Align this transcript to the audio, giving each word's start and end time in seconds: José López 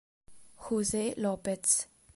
José 0.57 1.13
López 1.15 1.85